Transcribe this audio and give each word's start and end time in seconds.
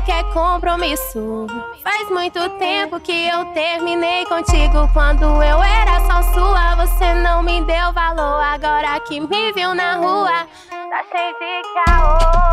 qualquer 0.00 0.24
compromisso. 0.32 1.46
Faz 1.82 2.08
muito 2.08 2.48
tempo 2.58 2.98
que 3.00 3.28
eu 3.28 3.44
terminei 3.52 4.24
contigo. 4.24 4.88
Quando 4.94 5.24
eu 5.24 5.62
era 5.62 6.00
só 6.00 6.22
sua, 6.32 6.74
você 6.76 7.12
não 7.14 7.42
me 7.42 7.62
deu 7.64 7.92
valor. 7.92 8.42
Agora 8.42 8.98
que 9.00 9.20
me 9.20 9.52
viu 9.52 9.74
na 9.74 9.96
rua, 9.96 10.46
tá 10.70 11.04
cheio 11.12 11.34
de 11.34 11.62
caô. 11.74 12.50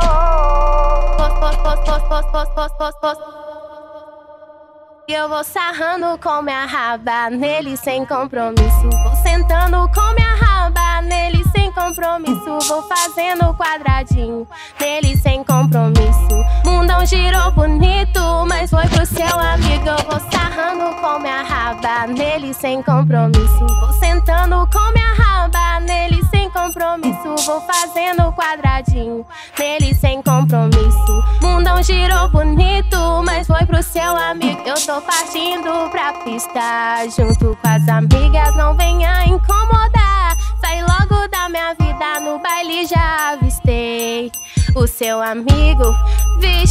E 5.10 5.14
eu 5.14 5.30
vou 5.30 5.42
sarrando 5.42 6.20
com 6.22 6.42
minha 6.42 6.66
raba 6.66 7.30
nele 7.30 7.78
sem 7.78 8.06
compromisso. 8.06 8.90
Vou 9.04 9.16
sentando 9.24 9.90
com 9.94 10.14
minha 10.16 10.36
raba 10.36 11.02
nele 11.02 11.46
sem 11.56 11.72
compromisso. 11.72 12.60
Vou 12.68 12.82
fazendo 12.84 13.54
quadradinho 13.54 14.46
nele 14.78 15.16
sem 15.16 15.46
compromisso. 15.46 16.47
Mundão 16.78 17.04
girou 17.08 17.50
bonito, 17.54 18.46
mas 18.48 18.70
foi 18.70 18.88
pro 18.88 19.04
seu 19.04 19.40
amigo. 19.40 19.90
Eu 19.90 19.98
vou 20.06 20.20
sarrando 20.32 20.96
com 21.02 21.20
minha 21.20 21.42
raba 21.42 22.06
nele 22.06 22.54
sem 22.54 22.84
compromisso. 22.84 23.66
Vou 23.82 23.94
sentando 23.94 24.70
com 24.72 24.92
minha 24.94 25.12
raba 25.16 25.80
nele 25.80 26.24
sem 26.30 26.48
compromisso. 26.52 27.36
Vou 27.48 27.62
fazendo 27.62 28.32
quadradinho 28.34 29.26
nele 29.58 29.96
sem 29.96 30.22
compromisso. 30.22 31.24
Mundão 31.42 31.82
girou 31.82 32.30
bonito, 32.30 33.24
mas 33.26 33.48
foi 33.48 33.66
pro 33.66 33.82
seu 33.82 34.16
amigo. 34.16 34.62
Eu 34.64 34.76
tô 34.76 35.02
partindo 35.02 35.90
pra 35.90 36.14
pista 36.24 37.08
junto 37.10 37.58
com 37.60 37.68
as 37.68 37.90
amigas. 37.90 38.56
Não 38.56 38.76
venha 38.78 39.26
incomodar. 39.26 40.36
Sai 40.62 40.82
logo 40.84 41.28
da 41.30 41.50
minha 41.50 41.74
vida 41.74 42.20
no 42.20 42.38
baile, 42.38 42.86
já 42.86 43.32
avistei 43.32 44.32
o 44.76 44.86
seu 44.86 45.20
amigo. 45.20 45.96
Vixe, 46.40 46.67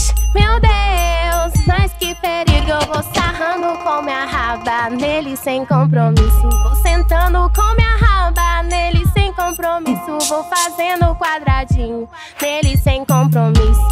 nele 5.37 5.42
sem 5.42 5.67
compromisso. 5.67 6.48
Vou 6.62 6.75
sentando 6.77 7.51
com 7.55 7.75
minha 7.75 7.97
raba 7.97 8.62
nele 8.62 9.06
sem 9.09 9.33
compromisso. 9.33 10.19
Vou 10.29 10.45
fazendo 10.45 11.15
quadradinho 11.17 12.09
nele 12.41 12.77
sem 12.77 13.05
compromisso. 13.05 13.86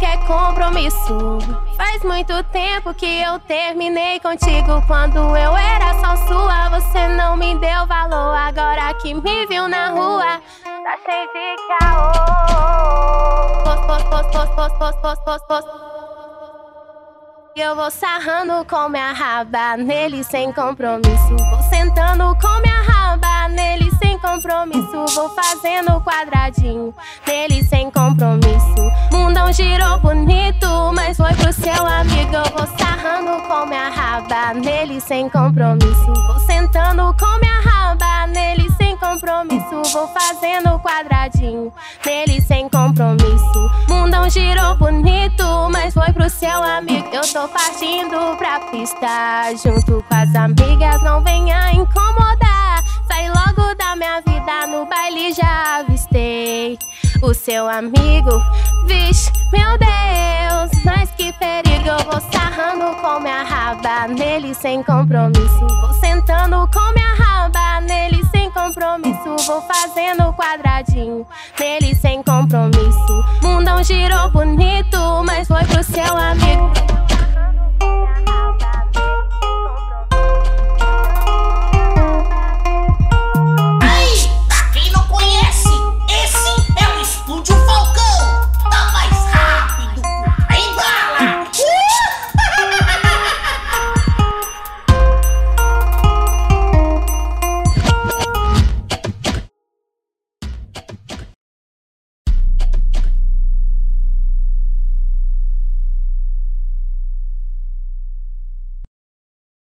quer 0.00 0.18
compromisso. 0.26 1.38
Faz 1.76 2.02
muito 2.02 2.42
tempo 2.44 2.92
que 2.94 3.20
eu 3.20 3.38
terminei 3.40 4.18
contigo. 4.18 4.82
Quando 4.86 5.18
eu 5.18 5.56
era 5.56 5.94
só 6.00 6.16
sua, 6.26 6.70
você 6.70 7.06
não 7.08 7.36
me 7.36 7.54
deu 7.58 7.86
valor. 7.86 8.34
Agora 8.34 8.94
que 8.94 9.12
me 9.12 9.46
viu 9.46 9.68
na 9.68 9.90
rua, 9.90 10.40
tá 10.64 10.96
cheio 11.04 11.28
de 11.28 11.56
caô. 11.78 12.10
Post, 13.62 13.86
post, 13.86 14.08
post, 14.08 14.56
post, 14.56 14.78
post, 14.78 15.00
post, 15.02 15.24
post, 15.24 15.46
post. 15.46 15.70
Eu 17.56 17.76
vou 17.76 17.90
sarrando 17.90 18.64
com 18.64 18.88
minha 18.88 19.12
raba 19.12 19.76
nele 19.76 20.24
sem 20.24 20.50
compromisso. 20.52 21.36
Vou 21.50 21.62
sentando 21.68 22.34
com 22.40 22.60
minha 22.60 22.80
raba 22.82 23.48
nele 23.48 23.90
sem 23.96 24.18
compromisso. 24.18 25.04
Vou 25.14 25.28
fazendo 25.30 26.00
quadradinho 26.00 26.94
nele 27.26 27.62
sem 27.64 27.90
compromisso. 27.90 28.59
Mundão 29.50 29.66
girou 29.66 29.98
bonito, 29.98 30.92
mas 30.94 31.16
foi 31.16 31.34
pro 31.34 31.52
seu 31.52 31.84
amigo. 31.84 32.36
Eu 32.36 32.44
vou 32.56 32.66
sarrando 32.78 33.42
com 33.48 33.66
minha 33.66 33.88
raba 33.88 34.54
nele 34.54 35.00
sem 35.00 35.28
compromisso. 35.28 36.12
Vou 36.28 36.38
sentando 36.46 37.12
com 37.18 37.38
minha 37.40 37.60
raba 37.60 38.28
nele 38.28 38.70
sem 38.76 38.96
compromisso. 38.96 39.82
Vou 39.92 40.06
fazendo 40.08 40.78
quadradinho 40.78 41.72
nele 42.06 42.40
sem 42.40 42.68
compromisso. 42.68 43.70
Mundão 43.88 44.30
girou 44.30 44.76
bonito, 44.76 45.44
mas 45.72 45.94
foi 45.94 46.12
pro 46.12 46.30
seu 46.30 46.62
amigo. 46.62 47.08
Eu 47.12 47.22
tô 47.22 47.48
partindo 47.48 48.36
pra 48.38 48.60
pista 48.70 49.50
junto 49.64 50.04
com 50.08 50.14
as 50.14 50.32
amigas. 50.36 51.02
Não 51.02 51.24
venha 51.24 51.72
incomodar. 51.72 52.84
Sai 53.08 53.28
logo 53.28 53.74
da 53.74 53.96
minha 53.96 54.20
vida 54.20 54.66
no 54.68 54.86
baile, 54.86 55.32
já 55.32 55.80
avistei 55.80 56.78
o 57.22 57.34
seu 57.34 57.68
amigo. 57.68 58.40
Vixe, 58.86 59.30
meu 59.52 59.78
Deus, 59.78 60.84
mas 60.84 61.10
que 61.12 61.32
perigo. 61.34 61.88
Eu 61.88 61.98
vou 62.04 62.20
sarrando 62.32 62.94
com 63.00 63.20
minha 63.20 63.42
raba 63.42 64.08
nele 64.08 64.54
sem 64.54 64.82
compromisso. 64.82 65.66
Vou 65.80 65.92
sentando 65.94 66.68
com 66.72 66.92
minha 66.92 67.14
raba 67.14 67.80
nele 67.80 68.24
sem 68.30 68.50
compromisso. 68.50 69.36
Vou 69.46 69.62
fazendo 69.62 70.32
quadradinho 70.34 71.26
nele 71.58 71.94
sem 71.94 72.22
compromisso. 72.22 73.24
Mundão 73.42 73.82
girou 73.82 74.30
bonito, 74.30 74.98
mas 75.24 75.48
foi. 75.48 75.59